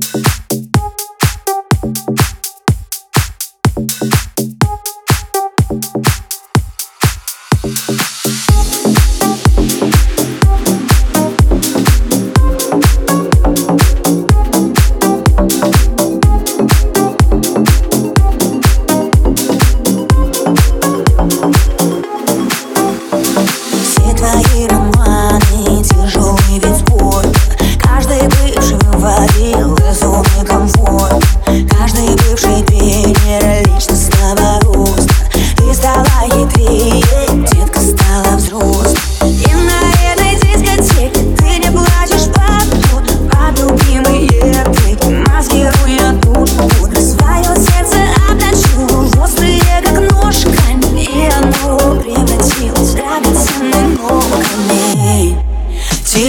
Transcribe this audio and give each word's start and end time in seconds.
Thank 0.00 0.45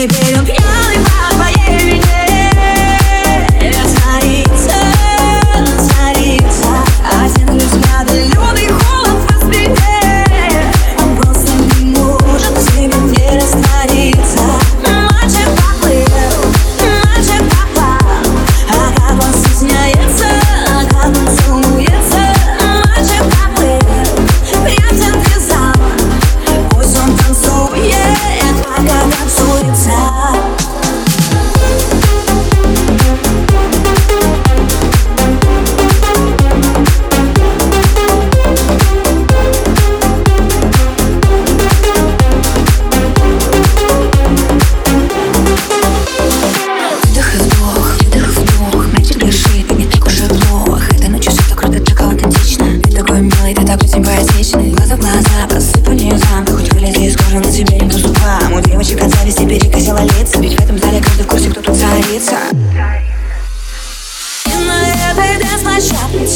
baby, 0.05 0.13
don't 0.31 0.96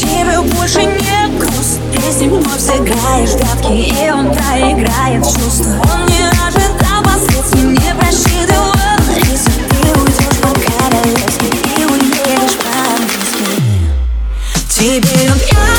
тебе 0.01 0.41
больше 0.41 0.84
не 0.84 1.39
груст 1.39 1.79
Ты 1.94 2.12
с 2.12 2.17
ним 2.17 2.31
вновь 2.31 2.59
сыграешь 2.59 3.31
давки 3.31 3.72
И 3.72 4.12
он 4.12 4.31
проиграет 4.34 5.23
чувства. 5.23 5.75
Он 5.94 6.06
не 6.07 6.23
ожидал 6.47 7.03
последствий, 7.03 7.63
не 7.63 7.95
просчитывал 7.95 8.73
риски. 9.16 9.51
Ты 9.69 10.00
уйдешь 10.00 10.39
по-королевски 10.41 11.45
и 11.78 11.85
уедешь 11.85 12.57
по-английски 12.57 13.45
Теперь 14.69 15.31
он 15.31 15.39
пьян 15.39 15.71